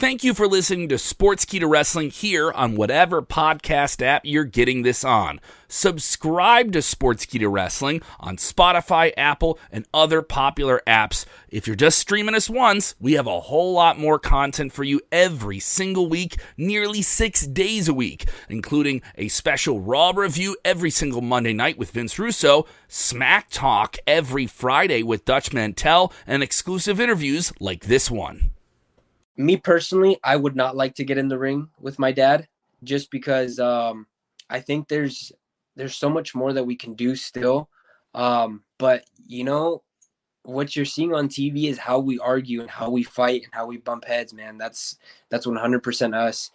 Thank 0.00 0.24
you 0.24 0.32
for 0.32 0.48
listening 0.48 0.88
to 0.88 0.94
Sportskeeda 0.94 1.68
Wrestling 1.68 2.08
here 2.08 2.50
on 2.52 2.74
whatever 2.74 3.20
podcast 3.20 4.00
app 4.00 4.22
you're 4.24 4.44
getting 4.44 4.80
this 4.80 5.04
on. 5.04 5.42
Subscribe 5.68 6.72
to 6.72 6.78
Sportskeeda 6.78 7.52
Wrestling 7.52 8.00
on 8.18 8.38
Spotify, 8.38 9.12
Apple, 9.18 9.58
and 9.70 9.86
other 9.92 10.22
popular 10.22 10.80
apps. 10.86 11.26
If 11.50 11.66
you're 11.66 11.76
just 11.76 11.98
streaming 11.98 12.34
us 12.34 12.48
once, 12.48 12.94
we 12.98 13.12
have 13.12 13.26
a 13.26 13.40
whole 13.40 13.74
lot 13.74 13.98
more 13.98 14.18
content 14.18 14.72
for 14.72 14.84
you 14.84 15.02
every 15.12 15.60
single 15.60 16.08
week, 16.08 16.40
nearly 16.56 17.02
six 17.02 17.46
days 17.46 17.86
a 17.86 17.92
week, 17.92 18.26
including 18.48 19.02
a 19.16 19.28
special 19.28 19.80
Raw 19.80 20.12
review 20.16 20.56
every 20.64 20.90
single 20.90 21.20
Monday 21.20 21.52
night 21.52 21.76
with 21.76 21.90
Vince 21.90 22.18
Russo, 22.18 22.64
Smack 22.88 23.48
Talk 23.50 23.98
every 24.06 24.46
Friday 24.46 25.02
with 25.02 25.26
Dutch 25.26 25.52
Mantell, 25.52 26.10
and 26.26 26.42
exclusive 26.42 26.98
interviews 26.98 27.52
like 27.60 27.84
this 27.84 28.10
one 28.10 28.52
me 29.36 29.56
personally, 29.56 30.18
I 30.22 30.36
would 30.36 30.56
not 30.56 30.76
like 30.76 30.94
to 30.96 31.04
get 31.04 31.18
in 31.18 31.28
the 31.28 31.38
ring 31.38 31.68
with 31.80 31.98
my 31.98 32.12
dad 32.12 32.48
just 32.82 33.10
because 33.10 33.58
um, 33.58 34.06
I 34.48 34.60
think 34.60 34.88
there's 34.88 35.32
there's 35.76 35.96
so 35.96 36.10
much 36.10 36.34
more 36.34 36.52
that 36.52 36.64
we 36.64 36.76
can 36.76 36.94
do 36.94 37.14
still. 37.16 37.68
Um, 38.14 38.64
but 38.78 39.04
you 39.26 39.44
know, 39.44 39.82
what 40.42 40.74
you're 40.74 40.84
seeing 40.84 41.14
on 41.14 41.28
TV 41.28 41.68
is 41.68 41.78
how 41.78 41.98
we 41.98 42.18
argue 42.18 42.60
and 42.60 42.70
how 42.70 42.90
we 42.90 43.02
fight 43.02 43.42
and 43.44 43.54
how 43.54 43.66
we 43.66 43.76
bump 43.76 44.04
heads, 44.04 44.32
man. 44.32 44.58
That's 44.58 44.96
that's 45.30 45.46
100% 45.46 46.14
us. 46.14 46.50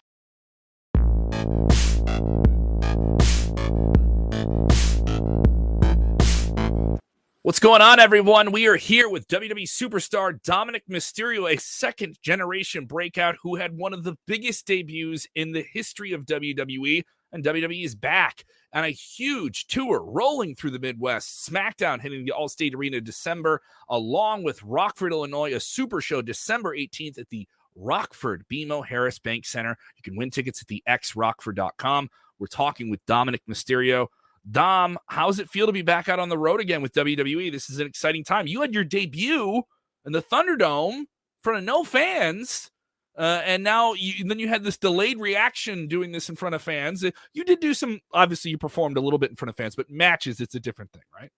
What's 7.45 7.59
going 7.59 7.83
on, 7.83 7.99
everyone? 7.99 8.51
We 8.51 8.65
are 8.65 8.75
here 8.75 9.07
with 9.07 9.27
WWE 9.27 9.67
superstar 9.67 10.41
Dominik 10.41 10.81
Mysterio, 10.89 11.53
a 11.53 11.59
second 11.59 12.17
generation 12.23 12.87
breakout 12.87 13.35
who 13.43 13.53
had 13.53 13.77
one 13.77 13.93
of 13.93 14.03
the 14.03 14.17
biggest 14.25 14.65
debuts 14.65 15.27
in 15.35 15.51
the 15.51 15.61
history 15.61 16.11
of 16.11 16.25
WWE. 16.25 17.03
And 17.31 17.43
WWE 17.43 17.85
is 17.85 17.93
back 17.93 18.45
on 18.73 18.83
a 18.83 18.89
huge 18.89 19.67
tour 19.67 20.03
rolling 20.03 20.55
through 20.55 20.71
the 20.71 20.79
Midwest. 20.79 21.47
SmackDown 21.47 22.01
hitting 22.01 22.25
the 22.25 22.33
Allstate 22.35 22.73
Arena 22.73 22.99
December, 22.99 23.61
along 23.89 24.41
with 24.41 24.63
Rockford, 24.63 25.11
Illinois, 25.11 25.53
a 25.53 25.59
super 25.59 26.01
show 26.01 26.23
December 26.23 26.75
18th 26.75 27.19
at 27.19 27.29
the 27.29 27.47
Rockford 27.75 28.43
BMO 28.51 28.83
Harris 28.83 29.19
Bank 29.19 29.45
Center. 29.45 29.77
You 29.97 30.01
can 30.01 30.15
win 30.15 30.31
tickets 30.31 30.63
at 30.63 30.67
the 30.67 30.81
xrockford.com. 30.89 32.09
We're 32.39 32.47
talking 32.47 32.89
with 32.89 33.05
Dominik 33.05 33.41
Mysterio. 33.47 34.07
Dom, 34.49 34.97
how 35.07 35.27
does 35.27 35.39
it 35.39 35.49
feel 35.49 35.65
to 35.65 35.71
be 35.71 35.81
back 35.81 36.07
out 36.07 36.19
on 36.19 36.29
the 36.29 36.37
road 36.37 36.59
again 36.59 36.81
with 36.81 36.93
WWE? 36.93 37.51
This 37.51 37.69
is 37.69 37.79
an 37.79 37.87
exciting 37.87 38.23
time. 38.23 38.47
You 38.47 38.61
had 38.61 38.73
your 38.73 38.83
debut 38.83 39.63
in 40.05 40.11
the 40.11 40.21
Thunderdome 40.21 40.99
in 40.99 41.07
front 41.41 41.59
of 41.59 41.65
no 41.65 41.83
fans. 41.83 42.69
Uh, 43.17 43.41
and 43.45 43.63
now 43.63 43.93
you, 43.93 44.25
then 44.25 44.39
you 44.39 44.47
had 44.47 44.63
this 44.63 44.77
delayed 44.77 45.19
reaction 45.19 45.87
doing 45.87 46.11
this 46.11 46.29
in 46.29 46.35
front 46.35 46.53
of 46.53 46.61
fans. 46.61 47.03
Uh, 47.03 47.11
you 47.33 47.43
did 47.45 47.59
do 47.59 47.73
some, 47.73 48.01
obviously, 48.13 48.51
you 48.51 48.57
performed 48.57 48.97
a 48.97 49.01
little 49.01 49.17
bit 49.17 49.29
in 49.29 49.35
front 49.35 49.49
of 49.49 49.55
fans, 49.55 49.75
but 49.75 49.89
matches, 49.89 50.41
it's 50.41 50.55
a 50.55 50.59
different 50.59 50.91
thing, 50.91 51.03
right? 51.17 51.31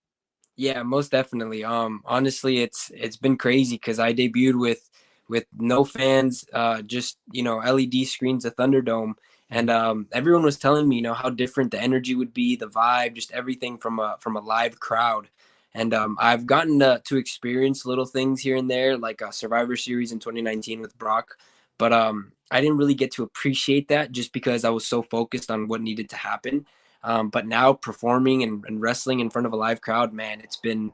Yeah, 0.57 0.81
most 0.81 1.11
definitely. 1.11 1.63
Um, 1.63 2.01
honestly, 2.03 2.61
it's 2.61 2.91
it's 2.95 3.15
been 3.15 3.37
crazy 3.37 3.75
because 3.75 3.99
I 3.99 4.11
debuted 4.11 4.59
with 4.59 4.89
with 5.29 5.45
no 5.55 5.85
fans, 5.85 6.45
uh, 6.51 6.81
just 6.81 7.19
you 7.31 7.43
know 7.43 7.57
LED 7.57 8.07
screens, 8.07 8.43
a 8.43 8.49
Thunderdome, 8.49 9.13
and 9.49 9.69
um, 9.69 10.07
everyone 10.11 10.43
was 10.43 10.57
telling 10.57 10.87
me, 10.87 10.97
you 10.97 11.01
know, 11.01 11.13
how 11.13 11.29
different 11.29 11.71
the 11.71 11.81
energy 11.81 12.15
would 12.15 12.33
be, 12.33 12.55
the 12.55 12.67
vibe, 12.67 13.15
just 13.15 13.31
everything 13.31 13.77
from 13.77 13.99
a 13.99 14.17
from 14.19 14.35
a 14.35 14.41
live 14.41 14.79
crowd. 14.79 15.29
And 15.73 15.93
um, 15.93 16.17
I've 16.19 16.45
gotten 16.45 16.79
to, 16.79 17.01
to, 17.05 17.17
experience 17.17 17.85
little 17.85 18.05
things 18.05 18.41
here 18.41 18.55
and 18.55 18.69
there, 18.69 18.97
like 18.97 19.21
a 19.21 19.31
Survivor 19.31 19.75
Series 19.75 20.11
in 20.11 20.17
2019 20.17 20.81
with 20.81 20.97
Brock, 20.97 21.37
but 21.77 21.93
um, 21.93 22.31
I 22.49 22.61
didn't 22.61 22.77
really 22.77 22.95
get 22.95 23.11
to 23.11 23.23
appreciate 23.23 23.89
that 23.89 24.11
just 24.11 24.33
because 24.33 24.65
I 24.65 24.69
was 24.69 24.87
so 24.87 25.03
focused 25.03 25.51
on 25.51 25.67
what 25.67 25.81
needed 25.81 26.09
to 26.09 26.15
happen. 26.15 26.65
Um, 27.03 27.29
but 27.29 27.45
now 27.45 27.73
performing 27.73 28.43
and, 28.43 28.65
and, 28.65 28.81
wrestling 28.81 29.19
in 29.19 29.29
front 29.29 29.45
of 29.45 29.53
a 29.53 29.57
live 29.57 29.81
crowd, 29.81 30.13
man, 30.13 30.41
it's 30.41 30.57
been 30.57 30.91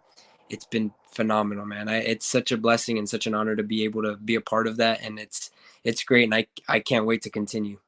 it's 0.49 0.65
been 0.65 0.91
phenomenal, 1.11 1.65
man. 1.65 1.87
I, 1.87 1.99
it's 1.99 2.25
such 2.25 2.51
a 2.51 2.57
blessing 2.57 2.97
and 2.97 3.07
such 3.07 3.25
an 3.25 3.33
honor 3.33 3.55
to 3.55 3.63
be 3.63 3.85
able 3.85 4.03
to 4.03 4.17
be 4.17 4.35
a 4.35 4.41
part 4.41 4.67
of 4.67 4.77
that, 4.77 5.01
and 5.01 5.17
it's 5.17 5.51
it's 5.83 6.03
great, 6.03 6.25
and 6.25 6.35
I 6.35 6.47
I 6.67 6.79
can't 6.81 7.05
wait 7.05 7.21
to 7.23 7.29
continue. 7.29 7.79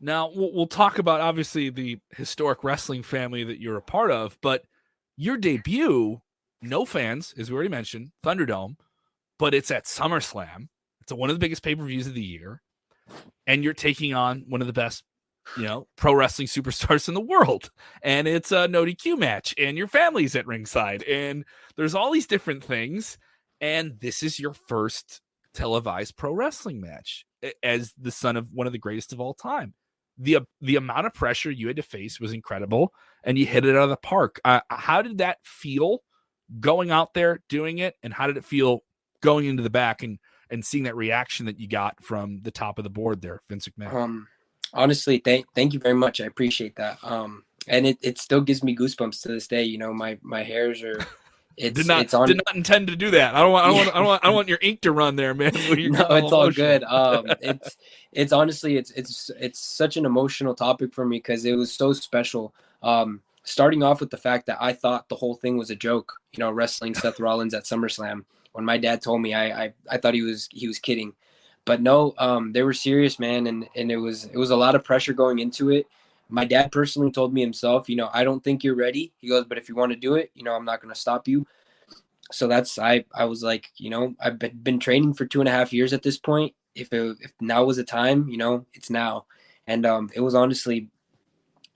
Now 0.00 0.30
we'll, 0.34 0.66
talk 0.66 0.98
about 0.98 1.20
obviously 1.20 1.70
the 1.70 1.98
historic 2.16 2.62
wrestling 2.62 3.02
family 3.02 3.44
that 3.44 3.60
you're 3.60 3.78
a 3.78 3.82
part 3.82 4.10
of, 4.10 4.36
but 4.42 4.64
your 5.16 5.38
debut, 5.38 6.20
no 6.60 6.84
fans, 6.84 7.34
as 7.38 7.50
we 7.50 7.54
already 7.54 7.70
mentioned, 7.70 8.10
Thunderdome, 8.22 8.76
but 9.38 9.54
it's 9.54 9.70
at 9.70 9.86
SummerSlam. 9.86 10.68
It's 11.00 11.12
one 11.12 11.30
of 11.30 11.36
the 11.36 11.40
biggest 11.40 11.62
pay 11.62 11.74
per 11.74 11.84
views 11.84 12.06
of 12.06 12.14
the 12.14 12.22
year, 12.22 12.60
and 13.46 13.64
you're 13.64 13.72
taking 13.72 14.12
on 14.12 14.44
one 14.48 14.60
of 14.60 14.66
the 14.66 14.72
best, 14.74 15.04
you 15.56 15.64
know, 15.64 15.86
pro 15.96 16.12
wrestling 16.12 16.48
superstars 16.48 17.08
in 17.08 17.14
the 17.14 17.20
world, 17.20 17.70
and 18.02 18.28
it's 18.28 18.52
a 18.52 18.68
no 18.68 18.84
DQ 18.84 19.18
match, 19.18 19.54
and 19.56 19.78
your 19.78 19.86
family's 19.86 20.36
at 20.36 20.46
ringside, 20.46 21.04
and 21.04 21.44
there's 21.76 21.94
all 21.94 22.10
these 22.12 22.26
different 22.26 22.62
things, 22.62 23.16
and 23.62 23.98
this 24.00 24.22
is 24.22 24.38
your 24.38 24.52
first 24.52 25.22
televised 25.54 26.16
pro 26.16 26.32
wrestling 26.32 26.82
match 26.82 27.24
as 27.62 27.94
the 27.98 28.10
son 28.10 28.36
of 28.36 28.52
one 28.52 28.66
of 28.66 28.74
the 28.74 28.78
greatest 28.78 29.14
of 29.14 29.20
all 29.20 29.32
time 29.32 29.72
the 30.18 30.40
the 30.60 30.76
amount 30.76 31.06
of 31.06 31.14
pressure 31.14 31.50
you 31.50 31.66
had 31.66 31.76
to 31.76 31.82
face 31.82 32.20
was 32.20 32.32
incredible, 32.32 32.92
and 33.24 33.38
you 33.38 33.46
hit 33.46 33.64
it 33.64 33.76
out 33.76 33.84
of 33.84 33.90
the 33.90 33.96
park. 33.96 34.40
Uh, 34.44 34.60
how 34.68 35.02
did 35.02 35.18
that 35.18 35.38
feel 35.44 36.00
going 36.60 36.90
out 36.90 37.14
there 37.14 37.42
doing 37.48 37.78
it, 37.78 37.94
and 38.02 38.12
how 38.12 38.26
did 38.26 38.36
it 38.36 38.44
feel 38.44 38.80
going 39.20 39.46
into 39.46 39.62
the 39.62 39.70
back 39.70 40.02
and 40.02 40.18
and 40.50 40.64
seeing 40.64 40.84
that 40.84 40.96
reaction 40.96 41.46
that 41.46 41.58
you 41.58 41.68
got 41.68 42.02
from 42.02 42.40
the 42.42 42.50
top 42.50 42.78
of 42.78 42.84
the 42.84 42.90
board 42.90 43.20
there, 43.20 43.40
Vince 43.48 43.68
McMahon? 43.68 43.92
Um, 43.92 44.28
honestly, 44.72 45.18
thank 45.18 45.46
thank 45.54 45.72
you 45.72 45.80
very 45.80 45.94
much. 45.94 46.20
I 46.20 46.24
appreciate 46.24 46.76
that. 46.76 46.98
Um, 47.02 47.44
and 47.68 47.86
it, 47.86 47.98
it 48.00 48.18
still 48.18 48.40
gives 48.40 48.62
me 48.62 48.76
goosebumps 48.76 49.22
to 49.22 49.28
this 49.28 49.48
day. 49.48 49.64
You 49.64 49.78
know, 49.78 49.92
my 49.92 50.18
my 50.22 50.42
hairs 50.42 50.82
are 50.82 51.04
it's, 51.56 51.78
did 51.78 51.86
not 51.86 52.02
it's 52.02 52.14
on... 52.14 52.26
did 52.26 52.40
not 52.46 52.54
intend 52.54 52.88
to 52.88 52.96
do 52.96 53.10
that. 53.12 53.34
I 53.34 53.40
don't 53.40 53.52
want 53.52 53.64
I 53.64 53.68
don't 53.68 53.76
want 53.76 53.88
I 53.88 53.98
don't 53.98 54.06
want, 54.06 54.24
I 54.24 54.26
don't 54.26 54.34
want 54.34 54.48
your 54.48 54.58
ink 54.60 54.82
to 54.82 54.92
run 54.92 55.16
there, 55.16 55.34
man. 55.34 55.52
no, 55.54 56.06
it's 56.10 56.32
all 56.32 56.50
good. 56.50 56.84
Um, 56.96 57.26
it's 57.40 57.76
it's 58.12 58.32
honestly 58.32 58.76
it's 58.76 58.90
it's 58.92 59.30
it's 59.38 59.58
such 59.58 59.96
an 59.96 60.06
emotional 60.06 60.54
topic 60.54 60.94
for 60.94 61.04
me 61.04 61.18
because 61.18 61.44
it 61.44 61.54
was 61.54 61.72
so 61.72 61.92
special. 61.92 62.54
Um, 62.82 63.22
starting 63.44 63.82
off 63.82 64.00
with 64.00 64.10
the 64.10 64.16
fact 64.16 64.46
that 64.46 64.58
I 64.60 64.72
thought 64.72 65.08
the 65.08 65.16
whole 65.16 65.34
thing 65.34 65.56
was 65.56 65.70
a 65.70 65.76
joke. 65.76 66.14
You 66.32 66.40
know, 66.40 66.50
wrestling 66.50 66.94
Seth 66.94 67.20
Rollins 67.20 67.54
at 67.54 67.64
SummerSlam. 67.64 68.24
When 68.52 68.64
my 68.64 68.78
dad 68.78 69.02
told 69.02 69.20
me, 69.20 69.34
I 69.34 69.64
I, 69.64 69.74
I 69.90 69.96
thought 69.98 70.14
he 70.14 70.22
was 70.22 70.48
he 70.52 70.68
was 70.68 70.78
kidding, 70.78 71.14
but 71.64 71.80
no, 71.80 72.14
um, 72.18 72.52
they 72.52 72.62
were 72.62 72.74
serious, 72.74 73.18
man, 73.18 73.46
and 73.46 73.68
and 73.74 73.90
it 73.90 73.98
was 73.98 74.24
it 74.24 74.36
was 74.36 74.50
a 74.50 74.56
lot 74.56 74.74
of 74.74 74.84
pressure 74.84 75.12
going 75.12 75.38
into 75.38 75.70
it 75.70 75.86
my 76.28 76.44
dad 76.44 76.72
personally 76.72 77.10
told 77.10 77.32
me 77.32 77.40
himself, 77.40 77.88
you 77.88 77.96
know, 77.96 78.10
I 78.12 78.24
don't 78.24 78.42
think 78.42 78.64
you're 78.64 78.74
ready. 78.74 79.12
He 79.18 79.28
goes, 79.28 79.44
but 79.44 79.58
if 79.58 79.68
you 79.68 79.76
want 79.76 79.92
to 79.92 79.98
do 79.98 80.14
it, 80.14 80.30
you 80.34 80.42
know, 80.42 80.54
I'm 80.54 80.64
not 80.64 80.80
going 80.80 80.92
to 80.92 81.00
stop 81.00 81.28
you. 81.28 81.46
So 82.32 82.48
that's 82.48 82.78
I 82.78 83.04
I 83.14 83.24
was 83.26 83.42
like, 83.42 83.70
you 83.76 83.90
know, 83.90 84.14
I've 84.20 84.38
been, 84.38 84.56
been 84.56 84.80
training 84.80 85.14
for 85.14 85.26
two 85.26 85.40
and 85.40 85.48
a 85.48 85.52
half 85.52 85.72
years 85.72 85.92
at 85.92 86.02
this 86.02 86.18
point. 86.18 86.54
If 86.74 86.92
it, 86.92 87.16
if 87.20 87.32
now 87.40 87.64
was 87.64 87.78
a 87.78 87.84
time, 87.84 88.28
you 88.28 88.36
know, 88.36 88.66
it's 88.74 88.90
now. 88.90 89.26
And 89.66 89.86
um, 89.86 90.10
it 90.14 90.20
was 90.20 90.34
honestly 90.34 90.88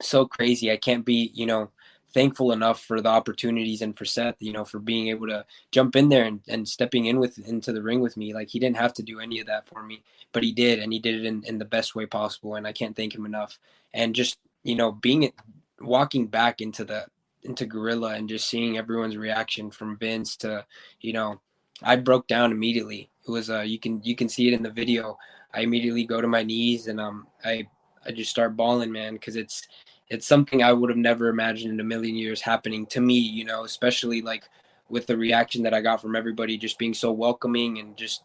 so 0.02 0.26
crazy. 0.26 0.70
I 0.70 0.76
can't 0.76 1.04
be, 1.04 1.30
you 1.34 1.46
know, 1.46 1.70
thankful 2.12 2.52
enough 2.52 2.82
for 2.82 3.00
the 3.00 3.08
opportunities 3.08 3.82
and 3.82 3.96
for 3.96 4.04
Seth, 4.04 4.36
you 4.40 4.52
know, 4.52 4.64
for 4.64 4.78
being 4.78 5.08
able 5.08 5.26
to 5.28 5.44
jump 5.70 5.96
in 5.96 6.08
there 6.08 6.24
and, 6.24 6.40
and 6.48 6.68
stepping 6.68 7.06
in 7.06 7.18
with 7.18 7.38
into 7.46 7.72
the 7.72 7.82
ring 7.82 8.00
with 8.00 8.16
me. 8.16 8.34
Like 8.34 8.48
he 8.48 8.58
didn't 8.58 8.76
have 8.76 8.94
to 8.94 9.02
do 9.02 9.20
any 9.20 9.40
of 9.40 9.46
that 9.46 9.68
for 9.68 9.82
me, 9.82 10.02
but 10.32 10.42
he 10.42 10.52
did, 10.52 10.78
and 10.78 10.92
he 10.92 10.98
did 10.98 11.14
it 11.16 11.24
in, 11.24 11.42
in 11.44 11.58
the 11.58 11.64
best 11.64 11.94
way 11.94 12.06
possible. 12.06 12.54
And 12.56 12.66
I 12.66 12.72
can't 12.72 12.96
thank 12.96 13.14
him 13.14 13.26
enough. 13.26 13.58
And 13.94 14.14
just, 14.14 14.38
you 14.62 14.74
know, 14.74 14.92
being 14.92 15.32
walking 15.80 16.26
back 16.26 16.60
into 16.60 16.84
the 16.84 17.06
into 17.42 17.64
Gorilla 17.64 18.14
and 18.14 18.28
just 18.28 18.48
seeing 18.48 18.76
everyone's 18.76 19.16
reaction 19.16 19.70
from 19.70 19.96
Vince 19.96 20.36
to, 20.36 20.64
you 21.00 21.12
know, 21.12 21.40
I 21.82 21.96
broke 21.96 22.26
down 22.26 22.52
immediately. 22.52 23.10
It 23.26 23.30
was 23.30 23.50
uh 23.50 23.60
you 23.60 23.78
can 23.78 24.02
you 24.02 24.14
can 24.14 24.28
see 24.28 24.48
it 24.48 24.54
in 24.54 24.62
the 24.62 24.70
video. 24.70 25.18
I 25.54 25.60
immediately 25.60 26.04
go 26.04 26.20
to 26.20 26.28
my 26.28 26.42
knees 26.42 26.86
and 26.86 27.00
um 27.00 27.26
I 27.44 27.66
I 28.04 28.12
just 28.12 28.30
start 28.30 28.56
bawling, 28.56 28.92
man, 28.92 29.14
because 29.14 29.36
it's 29.36 29.66
it's 30.10 30.26
something 30.26 30.62
I 30.62 30.72
would 30.72 30.90
have 30.90 30.98
never 30.98 31.28
imagined 31.28 31.72
in 31.72 31.80
a 31.80 31.84
million 31.84 32.16
years 32.16 32.40
happening 32.40 32.84
to 32.86 33.00
me, 33.00 33.18
you 33.18 33.44
know, 33.44 33.64
especially 33.64 34.20
like 34.20 34.44
with 34.88 35.06
the 35.06 35.16
reaction 35.16 35.62
that 35.62 35.72
I 35.72 35.80
got 35.80 36.02
from 36.02 36.16
everybody 36.16 36.58
just 36.58 36.78
being 36.78 36.94
so 36.94 37.12
welcoming 37.12 37.78
and 37.78 37.96
just 37.96 38.24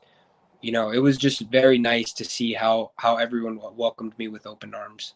you 0.62 0.72
know, 0.72 0.90
it 0.90 0.98
was 0.98 1.18
just 1.18 1.42
very 1.52 1.78
nice 1.78 2.12
to 2.14 2.26
see 2.26 2.54
how 2.54 2.92
how 2.98 3.18
everyone 3.18 3.60
welcomed 3.76 4.18
me 4.18 4.28
with 4.28 4.48
open 4.48 4.74
arms. 4.74 5.14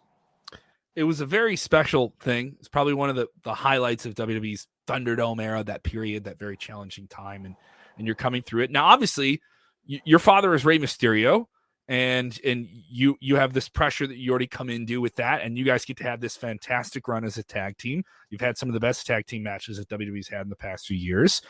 It 0.95 1.03
was 1.03 1.21
a 1.21 1.25
very 1.25 1.55
special 1.55 2.13
thing. 2.19 2.55
It's 2.59 2.67
probably 2.67 2.93
one 2.93 3.09
of 3.09 3.15
the 3.15 3.27
the 3.43 3.53
highlights 3.53 4.05
of 4.05 4.13
WWE's 4.13 4.67
Thunderdome 4.87 5.41
era, 5.41 5.63
that 5.63 5.81
period, 5.83 6.25
that 6.25 6.37
very 6.37 6.55
challenging 6.55 7.07
time, 7.07 7.45
and 7.45 7.55
and 7.97 8.05
you're 8.05 8.15
coming 8.15 8.43
through 8.43 8.63
it 8.63 8.71
now. 8.71 8.85
Obviously, 8.85 9.41
y- 9.89 10.01
your 10.05 10.19
father 10.19 10.53
is 10.53 10.65
Rey 10.65 10.77
Mysterio, 10.77 11.47
and 11.89 12.39
and 12.45 12.67
you 12.87 13.17
you 13.19 13.35
have 13.35 13.51
this 13.51 13.67
pressure 13.67 14.05
that 14.05 14.17
you 14.17 14.29
already 14.29 14.47
come 14.47 14.69
into 14.69 15.01
with 15.01 15.15
that, 15.15 15.41
and 15.41 15.57
you 15.57 15.65
guys 15.65 15.83
get 15.83 15.97
to 15.97 16.03
have 16.03 16.21
this 16.21 16.37
fantastic 16.37 17.07
run 17.07 17.25
as 17.25 17.37
a 17.37 17.43
tag 17.43 17.77
team. 17.77 18.03
You've 18.29 18.41
had 18.41 18.59
some 18.59 18.69
of 18.69 18.73
the 18.73 18.79
best 18.79 19.07
tag 19.07 19.25
team 19.25 19.41
matches 19.41 19.77
that 19.77 19.89
WWE's 19.89 20.29
had 20.29 20.41
in 20.41 20.49
the 20.49 20.55
past 20.55 20.85
few 20.85 20.95
years, 20.95 21.41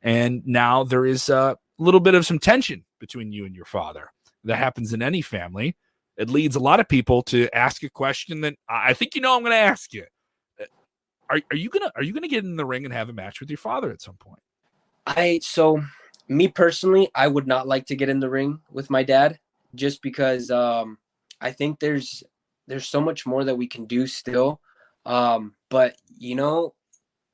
and 0.00 0.40
now 0.46 0.84
there 0.84 1.04
is 1.04 1.28
a 1.28 1.56
little 1.78 1.98
bit 1.98 2.14
of 2.14 2.24
some 2.24 2.38
tension 2.38 2.84
between 3.00 3.32
you 3.32 3.44
and 3.44 3.56
your 3.56 3.64
father. 3.64 4.12
That 4.44 4.56
happens 4.56 4.92
in 4.92 5.02
any 5.02 5.20
family. 5.20 5.76
It 6.16 6.30
leads 6.30 6.54
a 6.54 6.60
lot 6.60 6.78
of 6.78 6.88
people 6.88 7.22
to 7.24 7.48
ask 7.52 7.82
a 7.82 7.90
question 7.90 8.40
that 8.42 8.54
I 8.68 8.94
think 8.94 9.16
you 9.16 9.20
know 9.20 9.36
I'm 9.36 9.42
going 9.42 9.50
to 9.50 9.56
ask 9.56 9.92
you. 9.92 10.04
Uh, 10.60 10.66
are, 11.28 11.40
are 11.50 11.56
you 11.56 11.70
gonna 11.70 11.90
are 11.96 12.04
you 12.04 12.12
gonna 12.12 12.28
get 12.28 12.44
in 12.44 12.56
the 12.56 12.64
ring 12.64 12.84
and 12.84 12.94
have 12.94 13.08
a 13.08 13.12
match 13.12 13.40
with 13.40 13.50
your 13.50 13.58
father 13.58 13.90
at 13.90 14.00
some 14.00 14.16
point? 14.16 14.40
I 15.08 15.40
so 15.42 15.82
me 16.28 16.46
personally, 16.46 17.10
I 17.16 17.26
would 17.26 17.48
not 17.48 17.66
like 17.66 17.86
to 17.86 17.96
get 17.96 18.08
in 18.08 18.20
the 18.20 18.30
ring 18.30 18.60
with 18.70 18.90
my 18.90 19.02
dad 19.02 19.40
just 19.74 20.02
because 20.02 20.50
um, 20.50 20.98
I 21.40 21.52
think 21.52 21.80
there's 21.80 22.22
there's 22.66 22.86
so 22.86 23.00
much 23.00 23.26
more 23.26 23.44
that 23.44 23.56
we 23.56 23.66
can 23.66 23.86
do 23.86 24.06
still. 24.06 24.60
Um, 25.06 25.54
but 25.70 25.96
you 26.18 26.34
know, 26.34 26.74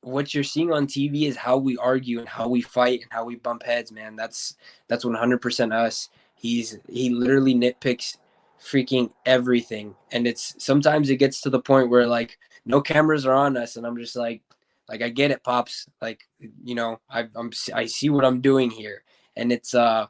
what 0.01 0.33
you're 0.33 0.43
seeing 0.43 0.71
on 0.71 0.87
TV 0.87 1.23
is 1.23 1.35
how 1.35 1.57
we 1.57 1.77
argue 1.77 2.19
and 2.19 2.29
how 2.29 2.47
we 2.47 2.61
fight 2.61 3.01
and 3.01 3.11
how 3.11 3.25
we 3.25 3.35
bump 3.35 3.63
heads, 3.63 3.91
man. 3.91 4.15
That's 4.15 4.55
that's 4.87 5.03
100% 5.03 5.73
us. 5.73 6.09
He's 6.35 6.77
he 6.87 7.09
literally 7.09 7.55
nitpicks 7.55 8.17
freaking 8.61 9.11
everything, 9.25 9.95
and 10.11 10.27
it's 10.27 10.55
sometimes 10.63 11.09
it 11.09 11.17
gets 11.17 11.41
to 11.41 11.49
the 11.49 11.59
point 11.59 11.89
where 11.89 12.07
like 12.07 12.37
no 12.65 12.81
cameras 12.81 13.25
are 13.25 13.33
on 13.33 13.57
us, 13.57 13.75
and 13.75 13.85
I'm 13.85 13.97
just 13.97 14.15
like, 14.15 14.41
like 14.87 15.01
I 15.01 15.09
get 15.09 15.31
it, 15.31 15.43
pops. 15.43 15.87
Like 16.01 16.21
you 16.63 16.75
know, 16.75 16.99
I, 17.09 17.27
I'm 17.35 17.51
I 17.73 17.85
see 17.85 18.09
what 18.09 18.25
I'm 18.25 18.41
doing 18.41 18.69
here, 18.69 19.03
and 19.35 19.51
it's 19.51 19.73
uh, 19.73 20.07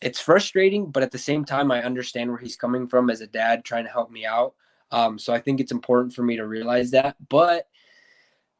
it's 0.00 0.20
frustrating, 0.20 0.90
but 0.90 1.02
at 1.02 1.10
the 1.10 1.18
same 1.18 1.44
time, 1.44 1.70
I 1.70 1.82
understand 1.82 2.30
where 2.30 2.38
he's 2.38 2.56
coming 2.56 2.86
from 2.86 3.10
as 3.10 3.20
a 3.20 3.26
dad 3.26 3.64
trying 3.64 3.84
to 3.84 3.90
help 3.90 4.10
me 4.10 4.24
out. 4.24 4.54
Um, 4.90 5.18
so 5.18 5.32
I 5.32 5.38
think 5.38 5.60
it's 5.60 5.72
important 5.72 6.14
for 6.14 6.22
me 6.22 6.36
to 6.36 6.46
realize 6.46 6.90
that, 6.92 7.16
but 7.28 7.68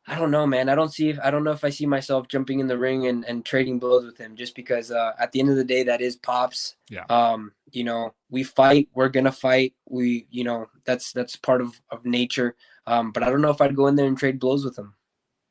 I 0.07 0.19
don't 0.19 0.31
know, 0.31 0.47
man. 0.47 0.69
I 0.69 0.75
don't 0.75 0.93
see. 0.93 1.11
If, 1.11 1.19
I 1.23 1.31
don't 1.31 1.45
know 1.45 1.53
if 1.53 1.63
I 1.63 1.71
see 1.71 1.87
myself 1.87 2.27
jumping 2.27 2.61
in 2.61 2.67
the 2.67 2.79
ring 2.79 3.07
and, 3.07 3.25
and 3.25 3.45
trading 3.45 3.79
blows 3.79 4.05
with 4.05 4.19
him, 4.19 4.35
just 4.35 4.55
because 4.55 4.91
uh, 4.91 5.13
at 5.19 5.31
the 5.31 5.41
end 5.41 5.51
of 5.51 5.57
the 5.57 5.65
day, 5.65 5.83
that 5.85 6.01
is 6.01 6.17
pops. 6.17 6.77
Yeah. 6.89 7.05
Um. 7.11 7.53
You 7.71 7.85
know, 7.85 8.15
we 8.29 8.43
fight. 8.43 8.89
We're 8.95 9.09
gonna 9.09 9.31
fight. 9.31 9.75
We, 9.89 10.27
you 10.31 10.43
know, 10.43 10.69
that's 10.85 11.13
that's 11.13 11.37
part 11.37 11.61
of 11.61 11.81
of 11.91 12.05
nature. 12.05 12.57
Um. 12.87 13.13
But 13.13 13.23
I 13.23 13.31
don't 13.31 13.43
know 13.43 13.51
if 13.51 13.61
I'd 13.61 13.77
go 13.77 13.87
in 13.89 13.95
there 13.95 14.07
and 14.07 14.19
trade 14.19 14.41
blows 14.41 14.65
with 14.65 14.79
him. 14.79 14.95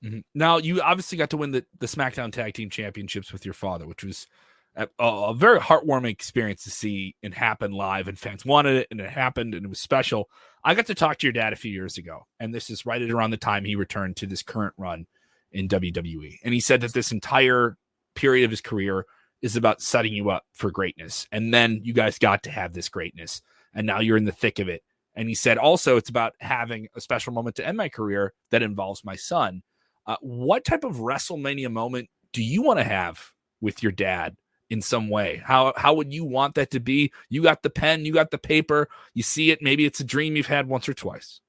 Mm-hmm. 0.03 0.19
Now, 0.33 0.57
you 0.57 0.81
obviously 0.81 1.17
got 1.17 1.29
to 1.29 1.37
win 1.37 1.51
the 1.51 1.65
the 1.77 1.87
SmackDown 1.87 2.31
Tag 2.31 2.53
Team 2.53 2.69
Championships 2.69 3.31
with 3.31 3.45
your 3.45 3.53
father, 3.53 3.87
which 3.87 4.03
was 4.03 4.27
a, 4.75 4.87
a, 4.99 5.33
very 5.33 5.59
heartwarming 5.59 6.11
experience 6.11 6.63
to 6.63 6.71
see 6.71 7.15
and 7.23 7.33
happen 7.33 7.71
live, 7.71 8.07
and 8.07 8.17
fans 8.17 8.45
wanted 8.45 8.77
it, 8.77 8.87
and 8.91 8.99
it 9.01 9.09
happened, 9.09 9.53
and 9.53 9.65
it 9.65 9.69
was 9.69 9.79
special. 9.79 10.29
I 10.63 10.75
got 10.75 10.85
to 10.87 10.95
talk 10.95 11.17
to 11.17 11.27
your 11.27 11.33
dad 11.33 11.53
a 11.53 11.57
few 11.57 11.71
years 11.71 11.97
ago, 11.97 12.27
and 12.39 12.53
this 12.53 12.69
is 12.69 12.85
right 12.85 13.01
around 13.01 13.31
the 13.31 13.37
time 13.37 13.65
he 13.65 13.75
returned 13.75 14.15
to 14.17 14.25
this 14.25 14.43
current 14.43 14.73
run 14.77 15.07
in 15.51 15.67
WWE. 15.67 16.37
And 16.43 16.53
he 16.53 16.59
said 16.59 16.81
that 16.81 16.93
this 16.93 17.11
entire 17.11 17.77
period 18.15 18.45
of 18.45 18.51
his 18.51 18.61
career 18.61 19.05
is 19.41 19.55
about 19.55 19.81
setting 19.81 20.13
you 20.13 20.29
up 20.29 20.43
for 20.53 20.71
greatness. 20.71 21.27
And 21.31 21.53
then 21.53 21.79
you 21.83 21.93
guys 21.93 22.19
got 22.19 22.43
to 22.43 22.51
have 22.51 22.73
this 22.73 22.89
greatness, 22.89 23.41
and 23.73 23.87
now 23.87 23.99
you're 23.99 24.17
in 24.17 24.25
the 24.25 24.31
thick 24.31 24.59
of 24.59 24.69
it. 24.69 24.83
And 25.15 25.27
he 25.27 25.35
said 25.35 25.57
also 25.57 25.97
it's 25.97 26.09
about 26.09 26.33
having 26.39 26.87
a 26.95 27.01
special 27.01 27.33
moment 27.33 27.55
to 27.57 27.67
end 27.67 27.77
my 27.77 27.89
career 27.89 28.33
that 28.51 28.61
involves 28.61 29.03
my 29.03 29.15
son. 29.15 29.63
Uh, 30.05 30.15
what 30.21 30.63
type 30.63 30.83
of 30.83 30.97
WrestleMania 30.97 31.71
moment 31.71 32.09
do 32.31 32.43
you 32.43 32.61
want 32.61 32.79
to 32.79 32.83
have 32.83 33.31
with 33.59 33.83
your 33.83 33.91
dad 33.91 34.35
in 34.69 34.81
some 34.81 35.09
way? 35.09 35.41
How 35.43 35.73
how 35.75 35.93
would 35.95 36.13
you 36.13 36.23
want 36.23 36.55
that 36.55 36.71
to 36.71 36.79
be? 36.79 37.11
You 37.29 37.43
got 37.43 37.63
the 37.63 37.69
pen, 37.69 38.05
you 38.05 38.13
got 38.13 38.31
the 38.31 38.37
paper, 38.37 38.87
you 39.13 39.23
see 39.23 39.51
it, 39.51 39.61
maybe 39.61 39.85
it's 39.85 39.99
a 39.99 40.03
dream 40.03 40.35
you've 40.35 40.47
had 40.47 40.67
once 40.67 40.87
or 40.87 40.93
twice. 40.93 41.41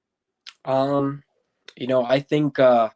Um, 0.64 1.22
you 1.76 1.86
know, 1.86 2.04
I 2.04 2.20
think 2.20 2.58
uh 2.58 2.90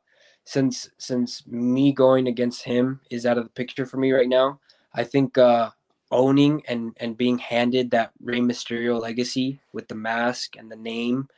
since 0.44 0.90
since 0.98 1.46
me 1.46 1.92
going 1.92 2.26
against 2.26 2.64
him 2.64 3.00
is 3.10 3.26
out 3.26 3.38
of 3.38 3.44
the 3.44 3.50
picture 3.50 3.86
for 3.86 3.96
me 3.96 4.12
right 4.12 4.28
now, 4.28 4.60
I 4.94 5.04
think 5.04 5.38
uh 5.38 5.70
owning 6.10 6.62
and 6.68 6.96
and 6.98 7.16
being 7.16 7.38
handed 7.38 7.90
that 7.90 8.12
Rey 8.20 8.40
Mysterio 8.40 9.00
legacy 9.00 9.60
with 9.72 9.88
the 9.88 9.94
mask 9.94 10.56
and 10.56 10.70
the 10.70 10.76
name 10.76 11.28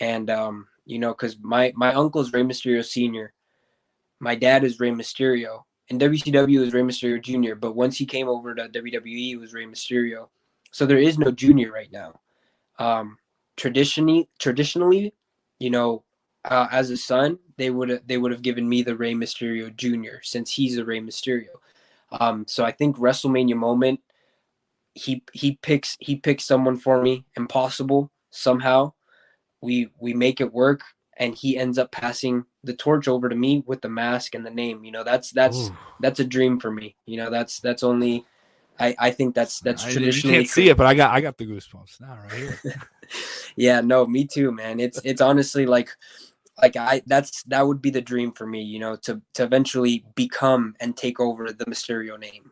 and 0.00 0.30
um 0.30 0.68
you 0.84 0.98
know 0.98 1.14
cuz 1.14 1.38
my 1.40 1.72
my 1.76 1.94
uncle's 1.94 2.32
Rey 2.32 2.42
Mysterio 2.42 2.84
senior. 2.84 3.32
My 4.20 4.34
dad 4.34 4.64
is 4.64 4.80
Rey 4.80 4.90
Mysterio 4.90 5.64
in 5.88 5.98
WCW 5.98 6.60
was 6.60 6.72
Rey 6.72 6.82
Mysterio 6.82 7.20
Jr., 7.20 7.54
but 7.54 7.76
once 7.76 7.96
he 7.96 8.06
came 8.06 8.28
over 8.28 8.54
to 8.54 8.68
WWE, 8.68 9.32
it 9.32 9.36
was 9.36 9.52
Rey 9.52 9.66
Mysterio. 9.66 10.28
So 10.70 10.86
there 10.86 10.98
is 10.98 11.18
no 11.18 11.30
junior 11.30 11.70
right 11.70 11.92
now. 11.92 12.20
Um, 12.78 13.18
traditionally, 13.56 14.28
traditionally, 14.38 15.14
you 15.58 15.70
know, 15.70 16.04
uh, 16.44 16.68
as 16.70 16.90
a 16.90 16.96
son, 16.96 17.38
they 17.56 17.70
would 17.70 18.02
they 18.06 18.18
would 18.18 18.32
have 18.32 18.42
given 18.42 18.68
me 18.68 18.82
the 18.82 18.96
Rey 18.96 19.14
Mysterio 19.14 19.74
Jr. 19.76 20.22
since 20.22 20.50
he's 20.52 20.76
a 20.78 20.84
Rey 20.84 21.00
Mysterio. 21.00 21.60
Um, 22.12 22.44
so 22.46 22.64
I 22.64 22.72
think 22.72 22.96
WrestleMania 22.96 23.56
moment, 23.56 24.00
he 24.94 25.22
he 25.32 25.58
picks 25.62 25.96
he 26.00 26.16
picks 26.16 26.44
someone 26.44 26.76
for 26.76 27.00
me, 27.02 27.24
impossible 27.36 28.10
somehow. 28.30 28.92
We 29.60 29.90
we 29.98 30.14
make 30.14 30.40
it 30.40 30.52
work, 30.52 30.82
and 31.16 31.34
he 31.34 31.56
ends 31.56 31.78
up 31.78 31.92
passing 31.92 32.44
the 32.62 32.74
torch 32.74 33.08
over 33.08 33.28
to 33.28 33.36
me 33.36 33.62
with 33.66 33.82
the 33.82 33.88
mask 33.88 34.34
and 34.34 34.44
the 34.44 34.50
name. 34.50 34.84
You 34.84 34.92
know, 34.92 35.04
that's 35.04 35.30
that's 35.30 35.56
Ooh. 35.56 35.76
that's 36.00 36.20
a 36.20 36.24
dream 36.24 36.60
for 36.60 36.70
me. 36.70 36.96
You 37.06 37.18
know, 37.18 37.30
that's 37.30 37.60
that's 37.60 37.82
only 37.82 38.24
I, 38.78 38.94
I 38.98 39.10
think 39.10 39.34
that's 39.34 39.60
that's 39.60 39.84
traditionally. 39.84 40.36
You 40.36 40.42
can't 40.42 40.50
see 40.50 40.68
it, 40.68 40.76
but 40.76 40.86
I 40.86 40.94
got 40.94 41.12
I 41.12 41.20
got 41.20 41.38
the 41.38 41.46
goosebumps 41.46 42.00
now 42.00 42.18
right 42.22 42.32
here. 42.32 42.58
yeah, 43.56 43.80
no, 43.80 44.06
me 44.06 44.26
too, 44.26 44.50
man. 44.50 44.80
It's 44.80 45.00
it's 45.04 45.20
honestly 45.20 45.66
like 45.66 45.90
like 46.60 46.76
I 46.76 47.02
that's 47.06 47.42
that 47.44 47.66
would 47.66 47.80
be 47.80 47.90
the 47.90 48.00
dream 48.00 48.32
for 48.32 48.46
me, 48.46 48.62
you 48.62 48.78
know, 48.78 48.96
to 48.96 49.22
to 49.34 49.44
eventually 49.44 50.04
become 50.14 50.74
and 50.80 50.96
take 50.96 51.20
over 51.20 51.52
the 51.52 51.66
Mysterio 51.66 52.18
name 52.18 52.50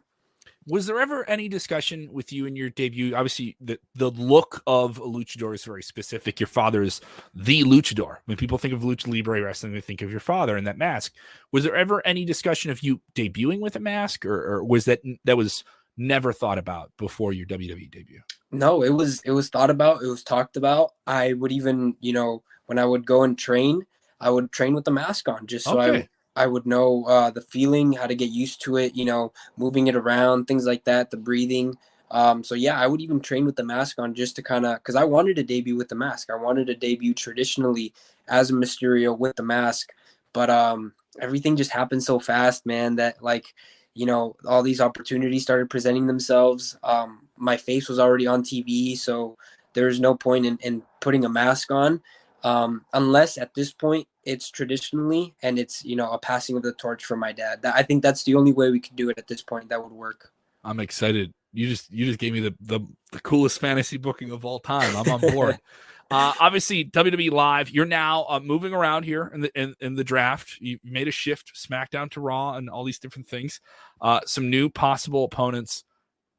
was 0.67 0.87
there 0.87 1.01
ever 1.01 1.29
any 1.29 1.49
discussion 1.49 2.09
with 2.13 2.33
you 2.33 2.47
in 2.47 2.57
your 2.57 2.71
debut? 2.71 3.15
Obviously, 3.15 3.57
the, 3.61 3.79
the 3.95 4.11
look 4.11 4.63
of 4.67 4.99
a 4.99 5.03
luchador 5.03 5.55
is 5.55 5.65
very 5.65 5.83
specific. 5.83 6.39
Your 6.41 6.47
father 6.47 6.83
is 6.83 7.01
the 7.35 7.65
luchador. 7.65 8.19
When 8.27 8.37
people 8.37 8.59
think 8.59 8.75
of 8.75 8.81
lucha 8.81 9.13
libre 9.13 9.43
wrestling, 9.43 9.73
they 9.73 9.81
think 9.81 10.03
of 10.03 10.11
your 10.11 10.21
father 10.21 10.57
and 10.57 10.67
that 10.67 10.79
mask. 10.79 11.15
Was 11.51 11.65
there 11.65 11.77
ever 11.77 12.07
any 12.07 12.25
discussion 12.25 12.71
of 12.71 12.83
you 12.83 13.01
debuting 13.15 13.61
with 13.61 13.77
a 13.77 13.81
mask, 13.81 14.25
or, 14.25 14.55
or 14.55 14.65
was 14.65 14.85
that 14.85 15.01
that 15.25 15.37
was 15.37 15.65
never 15.97 16.33
thought 16.33 16.59
about 16.59 16.93
before 16.97 17.33
your 17.33 17.47
WWE 17.47 17.91
debut? 17.91 18.21
No, 18.51 18.83
it 18.83 18.91
was 18.91 19.21
it 19.25 19.33
was 19.33 19.49
thought 19.49 19.71
about. 19.71 20.03
It 20.03 20.09
was 20.09 20.23
talked 20.23 20.57
about. 20.57 20.93
I 21.07 21.33
would 21.33 21.53
even, 21.53 21.97
you 22.01 22.13
know, 22.13 22.43
when 22.67 22.79
I 22.79 22.85
would 22.85 23.07
go 23.07 23.23
and 23.23 23.37
train, 23.37 23.87
I 24.21 24.31
would 24.31 24.53
train 24.53 24.75
with 24.75 24.85
the 24.85 24.91
mask 24.91 25.29
on, 25.29 25.47
just 25.47 25.65
so 25.65 25.81
okay. 25.81 25.99
I 25.99 26.09
I 26.35 26.47
would 26.47 26.67
know 26.67 27.05
uh, 27.05 27.31
the 27.31 27.41
feeling, 27.41 27.93
how 27.93 28.07
to 28.07 28.15
get 28.15 28.31
used 28.31 28.63
to 28.63 28.77
it, 28.77 28.97
you 28.97 29.05
know, 29.05 29.33
moving 29.57 29.87
it 29.87 29.97
around, 29.97 30.47
things 30.47 30.67
like 30.67 30.85
that, 30.85 31.11
the 31.11 31.17
breathing. 31.17 31.77
Um, 32.11 32.45
so 32.45 32.55
yeah, 32.55 32.79
I 32.79 32.87
would 32.87 33.01
even 33.01 33.21
train 33.21 33.45
with 33.45 33.57
the 33.57 33.65
mask 33.65 33.99
on 33.99 34.15
just 34.15 34.37
to 34.37 34.43
kind 34.43 34.67
of 34.67 34.77
because 34.77 34.97
I 34.97 35.05
wanted 35.05 35.37
to 35.37 35.43
debut 35.43 35.77
with 35.77 35.89
the 35.89 35.95
mask. 35.95 36.31
I 36.31 36.37
wanted 36.37 36.67
to 36.67 36.75
debut 36.75 37.15
traditionally 37.15 37.93
as 38.29 38.51
a 38.51 38.55
Mysterio 38.55 39.19
with 39.19 39.35
the 39.37 39.43
mask, 39.43 39.93
but 40.33 40.51
um, 40.51 40.93
everything 41.21 41.57
just 41.57 41.71
happened 41.71 42.03
so 42.03 42.19
fast, 42.19 42.67
man. 42.67 42.97
That 42.97 43.23
like, 43.23 43.55
you 43.95 44.05
know, 44.05 44.37
all 44.47 44.63
these 44.63 44.81
opportunities 44.81 45.43
started 45.43 45.71
presenting 45.71 46.07
themselves. 46.07 46.77
Um, 46.83 47.29
my 47.37 47.57
face 47.57 47.89
was 47.89 47.99
already 47.99 48.27
on 48.27 48.43
TV, 48.43 48.97
so 48.97 49.39
there's 49.73 49.99
no 49.99 50.15
point 50.15 50.45
in, 50.45 50.59
in 50.59 50.83
putting 51.01 51.25
a 51.25 51.31
mask 51.31 51.71
on 51.71 52.03
um, 52.43 52.85
unless 52.93 53.39
at 53.39 53.55
this 53.55 53.73
point 53.73 54.07
it's 54.25 54.51
traditionally 54.51 55.35
and 55.43 55.59
it's 55.59 55.85
you 55.85 55.97
know 55.97 56.11
a 56.11 56.19
passing 56.19 56.57
of 56.57 56.63
the 56.63 56.73
torch 56.73 57.05
from 57.05 57.21
my 57.21 57.33
dad. 57.33 57.63
That, 57.63 57.75
I 57.75 57.83
think 57.83 58.03
that's 58.03 58.25
the 58.25 58.35
only 58.35 58.53
way 58.53 58.71
we 58.71 58.81
could 58.81 58.97
do 58.97 59.11
it 59.11 59.19
at 59.19 59.29
this 59.29 59.43
point. 59.43 59.69
That 59.69 59.83
would 59.83 59.93
work. 59.93 60.33
I'm 60.65 60.81
excited. 60.81 61.33
You 61.53 61.69
just 61.69 61.91
you 61.91 62.07
just 62.07 62.19
gave 62.19 62.33
me 62.33 62.41
the 62.41 62.55
the, 62.61 62.81
the 63.13 63.21
coolest 63.21 63.61
fantasy 63.61 63.97
booking 63.97 64.31
of 64.31 64.45
all 64.45 64.61
time. 64.61 64.97
I'm 64.97 65.11
on 65.11 65.21
board. 65.21 65.59
uh, 66.11 66.33
obviously, 66.41 66.85
WWE 66.85 67.31
Live. 67.31 67.71
You're 67.71 67.87
now 67.87 68.27
uh, 68.29 68.41
moving 68.41 68.73
around 68.73 69.05
here 69.05 69.31
in 69.35 69.43
the 69.43 69.61
in, 69.61 69.75
in 69.81 69.95
the 69.95 70.05
draft. 70.05 70.57
You 70.61 70.79
made 70.85 71.09
a 71.09 71.13
shift, 71.13 71.53
SmackDown 71.55 72.11
to 72.13 72.21
Raw, 72.21 72.55
and 72.55 72.71
all 72.71 72.85
these 72.85 72.99
different 72.99 73.29
things. 73.29 73.61
Uh, 74.01 74.21
some 74.27 74.51
new 74.51 74.69
possible 74.69 75.25
opponents. 75.25 75.85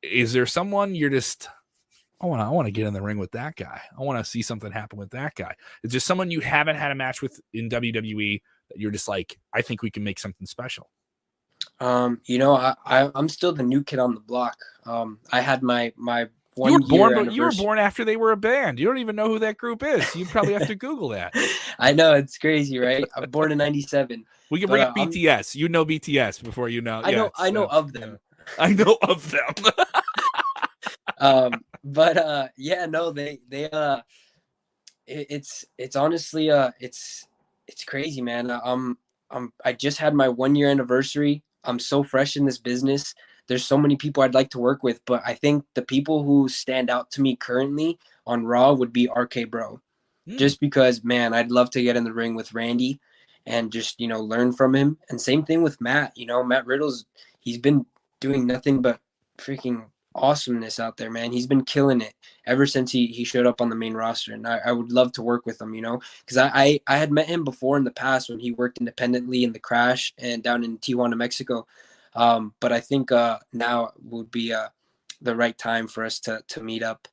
Is 0.01 0.33
there 0.33 0.45
someone 0.45 0.95
you're 0.95 1.09
just 1.09 1.47
I 2.23 2.25
want 2.25 2.39
to 2.39 2.45
I 2.45 2.49
want 2.49 2.67
to 2.67 2.71
get 2.71 2.87
in 2.87 2.93
the 2.93 3.01
ring 3.01 3.17
with 3.17 3.31
that 3.31 3.57
guy. 3.57 3.81
I 3.97 4.01
want 4.01 4.17
to 4.17 4.29
see 4.29 4.41
something 4.41 4.71
happen 4.71 4.97
with 4.97 5.09
that 5.09 5.35
guy. 5.35 5.55
It's 5.83 5.91
just 5.91 6.07
someone 6.07 6.31
you 6.31 6.39
haven't 6.39 6.77
had 6.77 6.89
a 6.89 6.95
match 6.95 7.21
with 7.21 7.41
in 7.53 7.69
WWE 7.69 8.41
that 8.69 8.79
you're 8.79 8.91
just 8.91 9.09
like, 9.09 9.37
I 9.53 9.61
think 9.61 9.81
we 9.81 9.91
can 9.91 10.05
make 10.05 10.19
something 10.19 10.47
special. 10.47 10.89
Um, 11.81 12.21
you 12.23 12.37
know, 12.37 12.55
I, 12.55 12.75
I 12.85 13.11
am 13.13 13.27
still 13.27 13.51
the 13.51 13.63
new 13.63 13.83
kid 13.83 13.99
on 13.99 14.13
the 14.13 14.21
block. 14.21 14.57
Um, 14.85 15.19
I 15.33 15.41
had 15.41 15.63
my 15.63 15.91
my 15.97 16.27
one 16.55 16.71
you 16.71 16.79
were 16.79 16.87
born, 16.87 17.31
you 17.31 17.41
were 17.41 17.51
born 17.51 17.77
after 17.77 18.05
they 18.05 18.15
were 18.15 18.31
a 18.31 18.37
band. 18.37 18.79
You 18.79 18.85
don't 18.85 18.99
even 18.99 19.17
know 19.17 19.27
who 19.27 19.39
that 19.39 19.57
group 19.57 19.83
is. 19.83 20.15
You 20.15 20.25
probably 20.25 20.53
have 20.53 20.67
to 20.67 20.75
Google 20.75 21.09
that. 21.09 21.33
I 21.79 21.91
know 21.91 22.13
it's 22.13 22.37
crazy, 22.37 22.79
right? 22.79 23.03
I'm 23.17 23.29
born 23.31 23.51
in 23.51 23.57
'97. 23.57 24.23
We 24.49 24.61
can 24.61 24.69
bring 24.69 24.81
but, 24.81 24.89
up 24.89 24.97
uh, 24.97 25.05
BTS. 25.07 25.55
I'm... 25.55 25.59
You 25.59 25.69
know 25.69 25.85
BTS 25.85 26.41
before 26.41 26.69
you 26.69 26.79
know. 26.79 27.01
I 27.03 27.09
yeah, 27.09 27.17
know. 27.17 27.31
I 27.37 27.49
know 27.49 27.65
of 27.65 27.91
them. 27.91 28.19
I 28.57 28.73
know 28.73 28.97
of 29.01 29.29
them. 29.31 29.73
um, 31.17 31.53
but 31.83 32.17
uh, 32.17 32.47
yeah, 32.57 32.85
no, 32.85 33.11
they 33.11 33.39
they 33.49 33.69
uh, 33.69 34.01
it, 35.07 35.27
it's 35.29 35.65
it's 35.77 35.95
honestly 35.95 36.49
uh, 36.49 36.71
it's 36.79 37.27
it's 37.67 37.83
crazy, 37.83 38.21
man. 38.21 38.51
Um, 38.51 38.97
um, 39.31 39.51
I 39.65 39.73
just 39.73 39.97
had 39.97 40.13
my 40.13 40.29
one 40.29 40.55
year 40.55 40.69
anniversary. 40.69 41.43
I'm 41.63 41.79
so 41.79 42.03
fresh 42.03 42.37
in 42.37 42.45
this 42.45 42.57
business. 42.57 43.13
There's 43.47 43.65
so 43.65 43.77
many 43.77 43.95
people 43.95 44.23
I'd 44.23 44.33
like 44.33 44.49
to 44.51 44.59
work 44.59 44.83
with, 44.83 45.03
but 45.05 45.21
I 45.25 45.33
think 45.33 45.65
the 45.73 45.81
people 45.81 46.23
who 46.23 46.47
stand 46.47 46.89
out 46.89 47.11
to 47.11 47.21
me 47.21 47.35
currently 47.35 47.99
on 48.25 48.45
Raw 48.45 48.73
would 48.73 48.93
be 48.93 49.09
RK 49.13 49.49
Bro. 49.49 49.81
Mm. 50.27 50.37
Just 50.37 50.59
because, 50.61 51.03
man, 51.03 51.33
I'd 51.33 51.51
love 51.51 51.69
to 51.71 51.81
get 51.81 51.97
in 51.97 52.05
the 52.05 52.13
ring 52.13 52.35
with 52.35 52.53
Randy 52.53 52.99
and 53.45 53.71
just, 53.71 53.99
you 53.99 54.07
know, 54.07 54.21
learn 54.21 54.53
from 54.53 54.73
him. 54.73 54.97
And 55.09 55.19
same 55.19 55.43
thing 55.43 55.61
with 55.61 55.81
Matt. 55.81 56.13
You 56.15 56.25
know, 56.25 56.43
Matt 56.43 56.65
Riddle's 56.65 57.05
he's 57.41 57.57
been 57.57 57.85
doing 58.21 58.47
nothing 58.47 58.81
but 58.81 59.01
freaking 59.37 59.87
awesomeness 60.15 60.79
out 60.79 60.97
there, 60.97 61.11
man. 61.11 61.31
He's 61.31 61.47
been 61.47 61.65
killing 61.65 62.01
it 62.01 62.13
ever 62.45 62.65
since 62.65 62.91
he, 62.91 63.07
he 63.07 63.23
showed 63.23 63.45
up 63.45 63.61
on 63.61 63.69
the 63.69 63.75
main 63.75 63.93
roster. 63.93 64.33
And 64.33 64.47
I, 64.47 64.59
I 64.65 64.71
would 64.71 64.91
love 64.91 65.11
to 65.13 65.21
work 65.21 65.45
with 65.45 65.61
him, 65.61 65.73
you 65.73 65.81
know, 65.81 66.01
because 66.19 66.37
I, 66.37 66.51
I, 66.53 66.79
I, 66.87 66.97
had 66.97 67.11
met 67.11 67.27
him 67.27 67.43
before 67.43 67.77
in 67.77 67.83
the 67.83 67.91
past 67.91 68.29
when 68.29 68.39
he 68.39 68.51
worked 68.51 68.79
independently 68.79 69.43
in 69.43 69.53
the 69.53 69.59
crash 69.59 70.13
and 70.17 70.43
down 70.43 70.63
in 70.63 70.77
Tijuana, 70.79 71.15
Mexico. 71.15 71.67
Um, 72.15 72.53
but 72.59 72.71
I 72.71 72.79
think 72.79 73.11
uh, 73.11 73.39
now 73.53 73.91
would 74.03 74.29
be 74.31 74.53
uh, 74.53 74.69
the 75.21 75.35
right 75.35 75.57
time 75.57 75.87
for 75.87 76.03
us 76.03 76.19
to, 76.21 76.43
to 76.47 76.61
meet 76.61 76.83
up. 76.83 77.07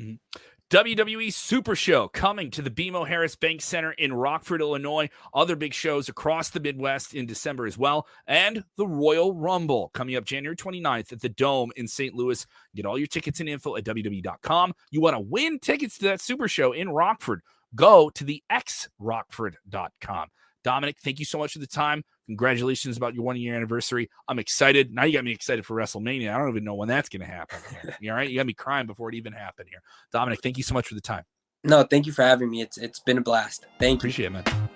Mm-hmm. 0.00 0.40
WWE 0.70 1.32
Super 1.32 1.76
Show 1.76 2.08
coming 2.08 2.50
to 2.50 2.60
the 2.60 2.70
BMO 2.70 3.06
Harris 3.06 3.36
Bank 3.36 3.62
Center 3.62 3.92
in 3.92 4.12
Rockford, 4.12 4.60
Illinois. 4.60 5.08
Other 5.32 5.54
big 5.54 5.72
shows 5.72 6.08
across 6.08 6.50
the 6.50 6.58
Midwest 6.58 7.14
in 7.14 7.24
December 7.24 7.66
as 7.66 7.78
well. 7.78 8.08
And 8.26 8.64
the 8.76 8.86
Royal 8.86 9.32
Rumble 9.32 9.90
coming 9.94 10.16
up 10.16 10.24
January 10.24 10.56
29th 10.56 11.12
at 11.12 11.20
the 11.20 11.28
Dome 11.28 11.70
in 11.76 11.86
St. 11.86 12.16
Louis. 12.16 12.44
Get 12.74 12.84
all 12.84 12.98
your 12.98 13.06
tickets 13.06 13.38
and 13.38 13.48
info 13.48 13.76
at 13.76 13.84
WWE.com. 13.84 14.74
You 14.90 15.00
want 15.00 15.14
to 15.14 15.20
win 15.20 15.60
tickets 15.60 15.98
to 15.98 16.06
that 16.06 16.20
Super 16.20 16.48
Show 16.48 16.72
in 16.72 16.88
Rockford? 16.88 17.42
Go 17.76 18.10
to 18.10 18.24
the 18.24 18.42
xrockford.com. 18.50 20.28
Dominik, 20.66 20.98
thank 20.98 21.18
you 21.20 21.24
so 21.24 21.38
much 21.38 21.52
for 21.52 21.60
the 21.60 21.66
time. 21.66 22.02
Congratulations 22.26 22.96
about 22.96 23.14
your 23.14 23.24
one 23.24 23.36
year 23.36 23.54
anniversary. 23.54 24.10
I'm 24.26 24.40
excited. 24.40 24.92
Now 24.92 25.04
you 25.04 25.12
got 25.12 25.24
me 25.24 25.30
excited 25.30 25.64
for 25.64 25.76
WrestleMania. 25.76 26.34
I 26.34 26.38
don't 26.38 26.48
even 26.48 26.64
know 26.64 26.74
when 26.74 26.88
that's 26.88 27.08
going 27.08 27.20
to 27.20 27.26
happen. 27.26 27.58
All 28.08 28.14
right? 28.16 28.28
You 28.28 28.36
got 28.36 28.46
me 28.46 28.52
crying 28.52 28.86
before 28.86 29.08
it 29.08 29.14
even 29.14 29.32
happened 29.32 29.68
here. 29.70 29.80
Dominik, 30.12 30.42
thank 30.42 30.56
you 30.56 30.64
so 30.64 30.74
much 30.74 30.88
for 30.88 30.94
the 30.96 31.00
time. 31.00 31.22
No, 31.62 31.84
thank 31.84 32.06
you 32.06 32.12
for 32.12 32.22
having 32.22 32.50
me. 32.50 32.60
It's 32.62 32.78
it's 32.78 33.00
been 33.00 33.18
a 33.18 33.20
blast. 33.20 33.66
Thank 33.78 34.00
Appreciate 34.00 34.30
you. 34.30 34.38
Appreciate 34.38 34.54
it, 34.54 34.60
man. 34.60 34.68